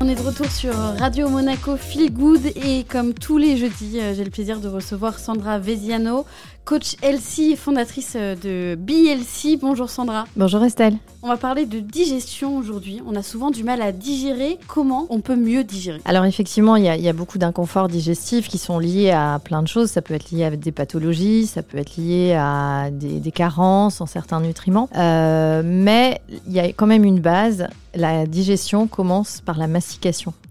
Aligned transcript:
On 0.00 0.08
est 0.08 0.14
de 0.14 0.22
retour 0.22 0.46
sur 0.46 0.72
Radio 0.74 1.28
Monaco 1.28 1.76
Feel 1.76 2.12
Good 2.12 2.52
et 2.54 2.84
comme 2.84 3.14
tous 3.14 3.36
les 3.36 3.56
jeudis, 3.56 3.98
euh, 3.98 4.14
j'ai 4.14 4.22
le 4.22 4.30
plaisir 4.30 4.60
de 4.60 4.68
recevoir 4.68 5.18
Sandra 5.18 5.58
Veziano, 5.58 6.24
coach 6.68 6.96
LC, 7.02 7.56
fondatrice 7.56 8.12
euh, 8.14 8.36
de 8.36 8.76
BLC. 8.76 9.58
Bonjour 9.60 9.90
Sandra. 9.90 10.26
Bonjour 10.36 10.62
Estelle. 10.62 10.98
On 11.22 11.28
va 11.28 11.36
parler 11.36 11.66
de 11.66 11.80
digestion 11.80 12.56
aujourd'hui. 12.56 13.00
On 13.06 13.16
a 13.16 13.22
souvent 13.22 13.50
du 13.50 13.64
mal 13.64 13.82
à 13.82 13.90
digérer. 13.90 14.58
Comment 14.68 15.06
on 15.10 15.20
peut 15.20 15.34
mieux 15.34 15.64
digérer? 15.64 16.00
Alors 16.04 16.26
effectivement, 16.26 16.76
il 16.76 16.84
y, 16.84 17.08
a 17.08 17.12
beaucoup 17.12 17.38
d'inconforts 17.38 17.88
digestifs 17.88 18.48
qui 18.48 18.58
sont 18.58 18.78
liés 18.78 19.10
à 19.10 19.40
plein 19.42 19.62
de 19.62 19.68
choses. 19.68 19.90
Ça 19.90 20.00
peut 20.00 20.14
être 20.14 20.30
lié 20.30 20.44
à 20.44 20.50
des 20.50 20.70
pathologies, 20.70 21.46
ça 21.46 21.62
peut 21.62 21.78
être 21.78 21.96
lié 21.96 22.34
à 22.38 22.90
des, 22.92 23.32
carences 23.32 24.00
en 24.00 24.06
certains 24.06 24.40
nutriments. 24.40 24.88
Euh, 24.94 25.62
mais 25.64 26.20
il 26.46 26.52
y 26.52 26.60
a 26.60 26.68
quand 26.68 26.86
même 26.86 27.04
une 27.04 27.20
base. 27.20 27.66
La 27.94 28.26
digestion 28.26 28.86
commence 28.86 29.40
par 29.40 29.58
la 29.58 29.66
mastication. 29.66 29.87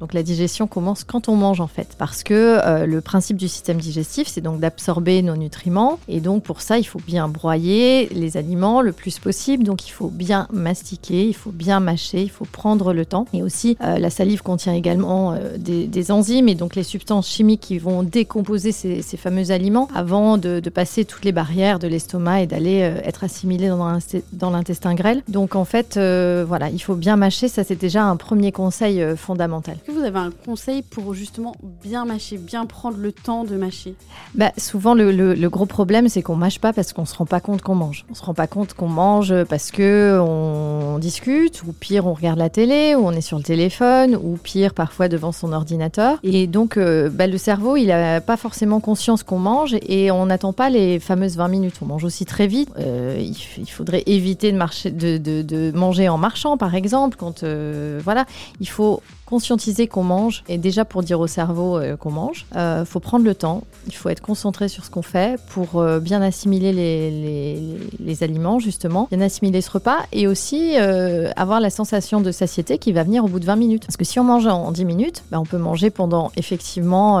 Donc 0.00 0.12
la 0.12 0.22
digestion 0.22 0.66
commence 0.66 1.04
quand 1.04 1.28
on 1.28 1.36
mange 1.36 1.60
en 1.60 1.66
fait, 1.66 1.94
parce 1.98 2.22
que 2.22 2.34
euh, 2.34 2.86
le 2.86 3.00
principe 3.00 3.36
du 3.36 3.48
système 3.48 3.78
digestif, 3.78 4.28
c'est 4.28 4.40
donc 4.40 4.60
d'absorber 4.60 5.22
nos 5.22 5.36
nutriments, 5.36 5.98
et 6.08 6.20
donc 6.20 6.42
pour 6.42 6.60
ça, 6.60 6.78
il 6.78 6.84
faut 6.84 7.00
bien 7.06 7.28
broyer 7.28 8.08
les 8.12 8.36
aliments 8.36 8.80
le 8.80 8.92
plus 8.92 9.18
possible. 9.18 9.64
Donc 9.64 9.86
il 9.86 9.90
faut 9.90 10.08
bien 10.08 10.46
mastiquer, 10.52 11.26
il 11.26 11.34
faut 11.34 11.52
bien 11.52 11.80
mâcher, 11.80 12.22
il 12.22 12.30
faut 12.30 12.44
prendre 12.44 12.92
le 12.92 13.06
temps. 13.06 13.26
Et 13.32 13.42
aussi, 13.42 13.76
euh, 13.82 13.98
la 13.98 14.10
salive 14.10 14.42
contient 14.42 14.74
également 14.74 15.32
euh, 15.32 15.56
des, 15.58 16.10
enzymes 16.10 16.48
et 16.48 16.54
donc 16.54 16.74
les 16.74 16.82
substances 16.82 17.28
chimiques 17.28 17.62
qui 17.62 17.78
vont 17.78 18.02
décomposer 18.02 18.72
ces, 18.72 19.02
fameux 19.16 19.52
aliments 19.52 19.88
avant 19.94 20.36
de, 20.36 20.60
passer 20.74 21.04
toutes 21.04 21.24
les 21.24 21.32
barrières 21.32 21.78
de 21.78 21.86
l'estomac 21.86 22.42
et 22.42 22.46
d'aller 22.46 22.78
être 23.04 23.24
assimilés 23.24 23.68
dans 23.68 24.50
l'intestin 24.50 24.94
grêle. 24.94 25.22
Donc 25.28 25.54
en 25.54 25.64
fait, 25.64 25.94
voilà, 25.94 26.68
il 26.68 26.80
faut 26.80 26.96
bien 26.96 27.16
mâcher. 27.16 27.48
Ça, 27.48 27.64
c'est 27.64 27.80
déjà 27.80 28.04
un 28.04 28.16
premier 28.16 28.52
conseil 28.52 29.02
fondamental 29.24 29.78
vous 29.94 30.04
avez 30.04 30.18
un 30.18 30.30
conseil 30.44 30.82
pour 30.82 31.14
justement 31.14 31.54
bien 31.62 32.04
mâcher, 32.04 32.36
bien 32.36 32.66
prendre 32.66 32.98
le 32.98 33.12
temps 33.12 33.44
de 33.44 33.56
mâcher? 33.56 33.94
Bah, 34.34 34.52
Souvent, 34.58 34.94
le, 34.94 35.48
gros 35.48 35.66
problème, 35.66 36.08
c'est 36.08 36.22
qu'on 36.22 36.36
mâche 36.36 36.58
pas 36.58 36.72
parce 36.72 36.92
qu'on 36.92 37.04
se 37.04 37.16
rend 37.16 37.26
pas 37.26 37.40
compte 37.40 37.62
qu'on 37.62 37.74
mange. 37.74 38.04
On 38.10 38.14
se 38.14 38.22
rend 38.22 38.34
pas 38.34 38.46
compte 38.46 38.74
qu'on 38.74 38.88
mange 38.88 39.44
parce 39.44 39.70
que 39.70 40.18
on 40.20 40.98
discute, 40.98 41.62
ou 41.64 41.72
pire, 41.72 42.06
on 42.06 42.14
regarde 42.14 42.38
la 42.38 42.50
télé, 42.50 42.94
ou 42.94 43.06
on 43.06 43.12
est 43.12 43.20
sur 43.20 43.38
le 43.38 43.44
téléphone, 43.44 44.16
ou 44.16 44.36
pire, 44.36 44.74
parfois 44.74 45.08
devant 45.08 45.32
son 45.32 45.52
ordinateur. 45.52 46.18
Et 46.22 46.46
donc, 46.46 46.76
euh, 46.76 47.08
bah, 47.08 47.26
le 47.26 47.38
cerveau, 47.38 47.76
il 47.76 47.90
a 47.90 48.20
pas 48.20 48.36
forcément 48.36 48.80
conscience 48.80 49.22
qu'on 49.22 49.38
mange 49.38 49.76
et 49.86 50.10
on 50.10 50.26
n'attend 50.26 50.52
pas 50.52 50.70
les 50.70 50.98
fameuses 50.98 51.36
20 51.36 51.48
minutes. 51.48 51.76
On 51.82 51.86
mange 51.86 52.04
aussi 52.04 52.24
très 52.24 52.46
vite. 52.46 52.70
Euh, 52.78 53.16
il, 53.20 53.70
faudrait 53.70 54.02
éviter 54.06 54.52
de, 54.52 54.56
marcher, 54.56 54.90
de, 54.90 55.72
manger 55.74 56.08
en 56.08 56.18
marchant, 56.18 56.56
par 56.56 56.74
exemple. 56.74 57.16
Quand, 57.16 57.42
euh, 57.42 58.00
voilà, 58.02 58.26
il 58.60 58.68
faut 58.68 59.00
conscientiser 59.26 59.86
qu'on 59.88 60.02
mange 60.02 60.44
et 60.48 60.58
déjà 60.58 60.84
pour 60.84 61.02
dire 61.02 61.20
au 61.20 61.26
cerveau 61.26 61.78
euh, 61.78 61.96
qu'on 61.96 62.10
mange, 62.10 62.46
il 62.52 62.58
euh, 62.58 62.84
faut 62.84 63.00
prendre 63.00 63.24
le 63.24 63.34
temps, 63.34 63.64
il 63.86 63.94
faut 63.94 64.08
être 64.08 64.20
concentré 64.20 64.68
sur 64.68 64.84
ce 64.84 64.90
qu'on 64.90 65.02
fait 65.02 65.40
pour 65.48 65.80
euh, 65.80 65.98
bien 65.98 66.22
assimiler 66.22 66.72
les, 66.72 68.22
aliments 68.22 68.60
justement, 68.60 69.08
bien 69.10 69.20
assimiler 69.20 69.60
ce 69.60 69.70
repas 69.70 69.98
et 70.12 70.28
aussi 70.28 70.76
avoir 70.76 71.58
la 71.58 71.68
sensation 71.68 72.20
de 72.20 72.30
satiété 72.30 72.78
qui 72.78 72.92
va 72.92 73.02
venir 73.02 73.24
au 73.24 73.28
bout 73.28 73.40
de 73.40 73.44
20 73.44 73.56
minutes. 73.56 73.86
Parce 73.86 73.96
que 73.96 74.04
si 74.04 74.20
on 74.20 74.24
mange 74.24 74.46
en 74.46 74.70
10 74.70 74.84
minutes, 74.84 75.24
ben, 75.32 75.40
on 75.40 75.44
peut 75.44 75.58
manger 75.58 75.90
pendant 75.90 76.30
effectivement 76.36 77.16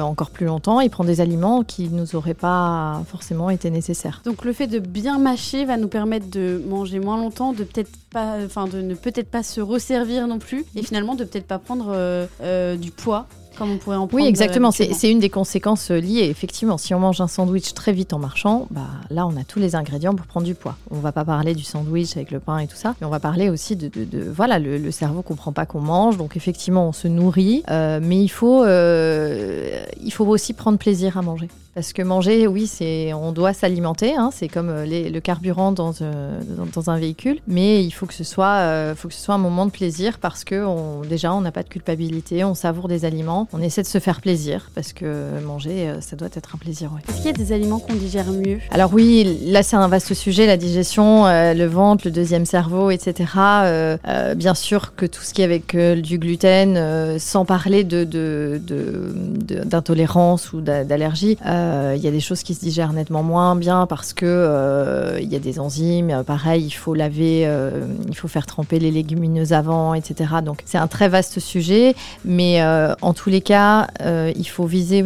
encore 0.00 0.30
plus 0.30 0.44
longtemps 0.44 0.80
et 0.80 0.90
prendre 0.90 1.08
des 1.08 1.22
aliments 1.22 1.64
qui 1.64 1.88
nous 1.88 2.14
auraient 2.14 2.34
pas 2.34 3.00
forcément 3.06 3.48
été 3.48 3.70
nécessaires. 3.70 4.20
Donc 4.26 4.44
le 4.44 4.52
fait 4.52 4.66
de 4.66 4.78
bien 4.78 5.18
mâcher 5.18 5.64
va 5.64 5.78
nous 5.78 5.88
permettre 5.88 6.28
de 6.28 6.62
manger 6.68 6.98
moins 6.98 7.16
longtemps, 7.16 7.54
de 7.54 7.64
peut-être 7.64 7.90
pas, 8.10 8.36
de 8.66 8.80
ne 8.82 8.94
peut-être 8.94 9.30
pas 9.30 9.42
se 9.42 9.62
resservir 9.62 10.26
non 10.26 10.38
plus 10.38 10.64
et 10.76 10.82
finalement 10.82 11.14
de 11.14 11.24
peut-être 11.34 11.48
pas 11.48 11.58
prendre 11.58 11.92
euh, 11.92 12.26
euh, 12.42 12.76
du 12.76 12.92
poids 12.92 13.26
comme 13.54 13.70
on 13.70 13.76
pourrait 13.78 13.96
en 13.96 14.06
prendre. 14.06 14.22
Oui, 14.22 14.28
exactement. 14.28 14.70
C'est 14.70 15.10
une 15.10 15.20
des 15.20 15.30
conséquences 15.30 15.90
euh, 15.90 15.98
liées. 15.98 16.28
Effectivement, 16.30 16.78
si 16.78 16.94
on 16.94 17.00
mange 17.00 17.20
un 17.20 17.28
sandwich 17.28 17.74
très 17.74 17.92
vite 17.92 18.12
en 18.12 18.18
marchant, 18.18 18.66
bah, 18.70 18.86
là, 19.10 19.26
on 19.26 19.36
a 19.36 19.44
tous 19.44 19.58
les 19.58 19.74
ingrédients 19.74 20.14
pour 20.14 20.26
prendre 20.26 20.46
du 20.46 20.54
poids. 20.54 20.76
On 20.90 20.98
va 20.98 21.12
pas 21.12 21.24
parler 21.24 21.54
du 21.54 21.64
sandwich 21.64 22.16
avec 22.16 22.30
le 22.30 22.40
pain 22.40 22.58
et 22.58 22.66
tout 22.66 22.76
ça, 22.76 22.94
mais 23.00 23.06
on 23.06 23.10
va 23.10 23.20
parler 23.20 23.50
aussi 23.50 23.76
de, 23.76 23.88
de, 23.88 24.30
voilà, 24.30 24.58
le, 24.58 24.90
cerveau 24.90 25.22
comprend 25.22 25.52
pas 25.52 25.66
qu'on 25.66 25.80
mange, 25.80 26.16
donc 26.16 26.36
effectivement, 26.36 26.88
on 26.88 26.92
se 26.92 27.08
nourrit, 27.08 27.62
mais 27.68 28.22
il 28.22 28.28
faut, 28.28 28.64
il 28.64 30.12
faut 30.12 30.26
aussi 30.26 30.52
prendre 30.52 30.78
plaisir 30.78 31.18
à 31.18 31.22
manger. 31.22 31.48
Parce 31.74 31.92
que 31.92 32.02
manger, 32.02 32.46
oui, 32.46 32.68
c'est, 32.68 33.12
on 33.14 33.32
doit 33.32 33.52
s'alimenter. 33.52 34.14
Hein, 34.14 34.30
c'est 34.32 34.46
comme 34.46 34.68
euh, 34.68 34.86
le 34.86 35.20
carburant 35.20 35.72
dans, 35.72 35.92
euh, 36.02 36.40
dans, 36.72 36.88
un 36.88 36.98
véhicule. 36.98 37.40
Mais 37.48 37.82
il 37.84 37.90
faut 37.90 38.06
que 38.06 38.14
ce 38.14 38.22
soit, 38.22 38.58
euh, 38.60 38.94
faut 38.94 39.08
que 39.08 39.14
ce 39.14 39.20
soit 39.20 39.34
un 39.34 39.38
moment 39.38 39.66
de 39.66 39.72
plaisir 39.72 40.18
parce 40.20 40.44
que 40.44 40.64
on, 40.64 41.00
déjà, 41.00 41.34
on 41.34 41.40
n'a 41.40 41.50
pas 41.50 41.64
de 41.64 41.68
culpabilité, 41.68 42.44
on 42.44 42.54
savoure 42.54 42.86
des 42.86 43.04
aliments, 43.04 43.43
on 43.52 43.60
essaie 43.60 43.82
de 43.82 43.86
se 43.86 43.98
faire 43.98 44.20
plaisir 44.20 44.70
parce 44.74 44.92
que 44.92 45.40
manger, 45.44 45.92
ça 46.00 46.16
doit 46.16 46.28
être 46.32 46.54
un 46.54 46.58
plaisir. 46.58 46.90
Est-ce 47.08 47.16
qu'il 47.18 47.26
y 47.26 47.28
a 47.28 47.32
des 47.32 47.52
aliments 47.52 47.78
qu'on 47.78 47.94
digère 47.94 48.30
mieux? 48.30 48.58
Alors 48.70 48.92
oui, 48.92 49.38
là, 49.46 49.62
c'est 49.62 49.76
un 49.76 49.88
vaste 49.88 50.14
sujet, 50.14 50.46
la 50.46 50.56
digestion, 50.56 51.24
le 51.26 51.64
ventre, 51.64 52.02
le 52.06 52.10
deuxième 52.10 52.46
cerveau, 52.46 52.90
etc. 52.90 53.24
bien 54.36 54.54
sûr 54.54 54.94
que 54.94 55.06
tout 55.06 55.22
ce 55.22 55.34
qui 55.34 55.42
est 55.42 55.44
avec 55.44 55.76
du 55.76 56.18
gluten, 56.18 57.18
sans 57.18 57.44
parler 57.44 57.84
de, 57.84 58.04
de, 58.04 58.60
d'intolérance 59.64 60.52
ou 60.52 60.60
d'allergie. 60.60 61.38
Euh, 61.46 61.94
il 61.96 62.02
y 62.02 62.08
a 62.08 62.10
des 62.10 62.20
choses 62.20 62.42
qui 62.42 62.54
se 62.54 62.60
digèrent 62.60 62.92
nettement 62.92 63.22
moins 63.22 63.56
bien 63.56 63.86
parce 63.86 64.12
que 64.12 64.26
euh, 64.26 65.18
il 65.20 65.32
y 65.32 65.36
a 65.36 65.38
des 65.38 65.58
enzymes. 65.58 66.10
Euh, 66.10 66.22
pareil, 66.22 66.64
il 66.64 66.70
faut 66.70 66.94
laver, 66.94 67.48
il 68.08 68.16
faut 68.16 68.28
faire 68.28 68.46
tremper 68.46 68.78
les 68.78 68.90
légumineuses 68.90 69.52
avant, 69.52 69.94
etc. 69.94 70.34
Donc 70.44 70.62
c'est 70.64 70.78
un 70.78 70.86
très 70.86 71.08
vaste 71.08 71.40
sujet, 71.40 71.94
mais 72.24 72.62
en 72.64 73.12
tous 73.14 73.30
les 73.30 73.33
cas, 73.40 73.88
il 74.00 74.48
faut 74.48 74.66
viser, 74.66 75.04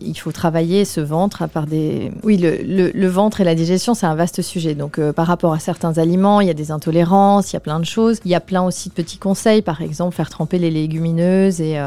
il 0.00 0.14
faut 0.18 0.32
travailler 0.32 0.84
ce 0.84 1.00
ventre 1.00 1.42
à 1.42 1.48
part 1.48 1.66
des. 1.66 2.10
Oui, 2.22 2.36
le, 2.36 3.08
ventre 3.08 3.40
et 3.40 3.44
la 3.44 3.54
digestion, 3.54 3.94
c'est 3.94 4.06
un 4.06 4.14
vaste 4.14 4.42
sujet. 4.42 4.74
Donc 4.74 5.00
par 5.12 5.26
rapport 5.26 5.52
à 5.52 5.58
certains 5.58 5.98
aliments, 5.98 6.40
il 6.40 6.48
y 6.48 6.50
a 6.50 6.54
des 6.54 6.70
intolérances, 6.70 7.52
il 7.52 7.54
y 7.54 7.56
a 7.56 7.60
plein 7.60 7.80
de 7.80 7.84
choses. 7.84 8.20
Il 8.24 8.30
y 8.30 8.34
a 8.34 8.40
plein 8.40 8.62
aussi 8.62 8.88
de 8.88 8.94
petits 8.94 9.18
conseils, 9.18 9.62
par 9.62 9.82
exemple 9.82 10.14
faire 10.14 10.30
tremper 10.30 10.58
les 10.58 10.70
légumineuses 10.70 11.60
et, 11.60 11.78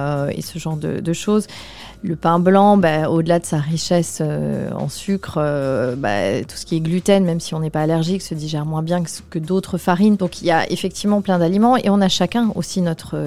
ce 0.42 0.60
genre 0.60 0.78
de, 0.78 1.14
choses. 1.14 1.48
Le 2.04 2.16
pain 2.16 2.40
blanc, 2.40 2.78
bah, 2.78 3.10
au-delà 3.10 3.38
de 3.38 3.46
sa 3.46 3.58
richesse 3.58 4.20
euh, 4.22 4.72
en 4.72 4.90
sucre, 4.90 5.36
euh, 5.38 5.96
bah, 5.96 6.44
tout 6.48 6.58
ce 6.58 6.66
qui 6.66 6.78
est 6.78 6.80
gluten, 6.80 7.24
même 7.24 7.40
si 7.40 7.54
on 7.54 7.60
n'est 7.60 7.70
pas 7.70 7.82
allergique, 7.82 8.24
se 8.24 8.34
digère 8.34 8.66
moins 8.66 8.82
bien 8.82 9.04
que, 9.04 9.38
d'autres 9.38 9.78
farines. 9.78 10.16
Donc 10.16 10.42
il 10.42 10.48
y 10.48 10.52
a 10.52 10.70
effectivement 10.72 11.22
plein 11.22 11.38
d'aliments 11.38 11.78
et 11.78 11.92
on 11.92 12.02
a 12.02 12.10
chacun 12.10 12.52
aussi 12.56 12.82
notre 12.82 13.18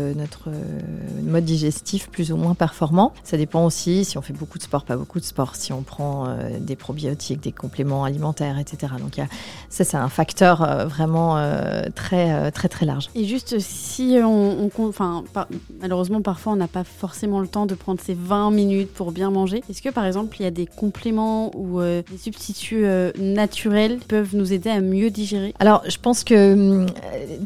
mode 1.23 1.45
digestif 1.45 2.09
plus 2.15 2.33
ou 2.33 2.37
moins 2.37 2.55
performant. 2.55 3.13
Ça 3.25 3.37
dépend 3.37 3.65
aussi 3.65 4.05
si 4.05 4.17
on 4.19 4.23
fait 4.23 4.33
beaucoup 4.33 4.59
de 4.59 4.63
sport, 4.63 4.85
pas 4.85 4.97
beaucoup 4.97 5.21
de 5.21 5.25
sport, 5.25 5.57
si 5.57 5.73
on 5.73 5.83
prend 5.83 6.27
euh, 6.27 6.59
des 6.61 6.77
probiotiques, 6.77 7.43
des 7.43 7.53
compléments 7.53 8.05
alimentaires, 8.05 8.59
etc. 8.59 8.93
Donc 9.01 9.17
y 9.17 9.21
a, 9.21 9.27
ça, 9.69 9.85
c'est 9.85 9.97
un 9.97 10.09
facteur 10.09 10.87
vraiment 10.87 11.35
très, 11.95 12.51
très, 12.53 12.69
très 12.69 12.87
large. 12.87 13.09
Et 13.15 13.25
juste 13.25 13.59
si 13.59 14.19
on, 14.23 14.71
enfin, 14.79 15.25
malheureusement, 15.81 16.23
parfois 16.23 16.53
on 16.53 16.57
n'a 16.57 16.69
pas 16.69 16.85
forcément 16.85 17.41
le 17.41 17.49
temps 17.49 17.67
de 17.67 17.75
prendre 17.75 18.01
ces 18.01 18.15
20 18.15 18.51
minutes 18.51 18.93
pour 18.93 19.13
bien 19.13 19.31
manger. 19.31 19.63
Est-ce 19.69 19.83
que 19.83 19.89
par 19.89 20.05
exemple 20.05 20.37
il 20.39 20.45
y 20.45 20.47
a 20.47 20.51
des 20.51 20.67
compléments 20.67 21.51
ou 21.55 21.81
euh, 21.81 22.03
des 22.11 22.19
substituts 22.19 22.85
euh, 22.85 23.13
naturels 23.19 23.99
qui 23.99 24.07
peuvent 24.07 24.35
nous 24.35 24.53
aider 24.53 24.71
à 24.71 24.81
mieux 24.81 25.11
digérer? 25.11 25.55
Alors 25.59 25.83
je 25.89 25.97
pense 26.01 26.25
que 26.25 26.35
euh, 26.35 26.87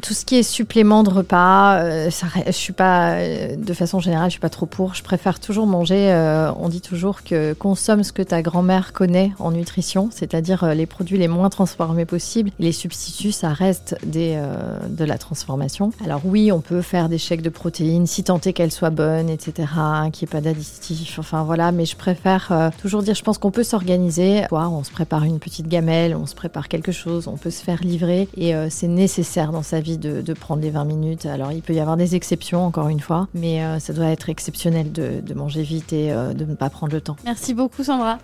tout 0.01 0.13
ce 0.13 0.25
qui 0.25 0.35
est 0.35 0.43
supplément 0.43 1.03
de 1.03 1.09
repas, 1.09 2.09
ça, 2.11 2.27
je 2.45 2.51
suis 2.51 2.73
pas 2.73 3.17
de 3.55 3.73
façon 3.73 3.99
générale, 3.99 4.29
je 4.29 4.33
suis 4.33 4.39
pas 4.39 4.49
trop 4.49 4.58
pour. 4.65 4.95
Je 4.95 5.03
préfère 5.03 5.39
toujours 5.39 5.67
manger. 5.67 6.11
on 6.57 6.69
dit 6.69 6.81
toujours 6.81 7.23
que 7.23 7.53
consomme 7.53 8.03
ce 8.03 8.11
que 8.11 8.21
ta 8.21 8.41
grand-mère 8.41 8.93
connaît 8.93 9.31
en 9.39 9.51
nutrition, 9.51 10.09
c'est-à-dire 10.11 10.73
les 10.73 10.85
produits 10.85 11.17
les 11.17 11.27
moins 11.27 11.49
transformés 11.49 12.05
possibles. 12.05 12.51
Les 12.59 12.71
substituts, 12.71 13.31
ça 13.31 13.49
reste 13.49 13.95
des, 14.05 14.41
de 14.89 15.05
la 15.05 15.17
transformation. 15.17 15.91
Alors 16.03 16.21
oui, 16.25 16.51
on 16.51 16.61
peut 16.61 16.81
faire 16.81 17.09
des 17.09 17.17
chèques 17.17 17.41
de 17.41 17.49
protéines 17.49 18.07
si 18.07 18.23
tant 18.23 18.39
est 18.39 18.53
qu'elles 18.53 18.71
soient 18.71 18.89
bonnes, 18.89 19.29
etc., 19.29 19.67
qu'il 20.11 20.25
n'y 20.25 20.29
ait 20.29 20.31
pas 20.31 20.41
d'additifs 20.41 20.79
Enfin 21.17 21.43
voilà, 21.43 21.71
mais 21.71 21.85
je 21.85 21.95
préfère 21.95 22.49
euh, 22.51 22.69
toujours 22.81 23.03
dire, 23.03 23.15
je 23.15 23.23
pense 23.23 23.37
qu'on 23.37 23.51
peut 23.51 23.63
s'organiser. 23.63 24.43
On 24.51 24.83
se 24.83 24.91
prépare 24.91 25.23
une 25.23 25.39
petite 25.39 25.67
gamelle, 25.67 26.15
on 26.15 26.25
se 26.25 26.35
prépare 26.35 26.67
quelque 26.67 26.91
chose, 26.91 27.27
on 27.27 27.37
peut 27.37 27.49
se 27.49 27.63
faire 27.63 27.81
livrer 27.81 28.27
et 28.35 28.55
euh, 28.55 28.67
c'est 28.69 28.87
nécessaire 28.87 29.51
dans 29.51 29.63
sa 29.63 29.79
vie 29.79 29.97
de, 29.97 30.33
prendre 30.33 30.61
les 30.61 30.69
20 30.69 30.85
minutes. 30.85 31.25
Alors 31.25 31.51
il 31.51 31.61
peut 31.61 31.73
y 31.73 31.79
avoir 31.79 31.97
des 31.97 32.15
exceptions, 32.15 32.65
encore 32.65 32.89
une 32.89 32.99
fois, 32.99 33.27
mais 33.33 33.63
euh, 33.63 33.79
ça 33.79 33.93
doit 33.93 34.07
être 34.07 34.29
de, 34.49 35.21
de 35.21 35.33
manger 35.33 35.63
vite 35.63 35.93
et 35.93 36.11
de 36.11 36.45
ne 36.45 36.55
pas 36.55 36.69
prendre 36.69 36.93
le 36.93 37.01
temps. 37.01 37.15
Merci 37.23 37.53
beaucoup 37.53 37.83
Sandra. 37.83 38.17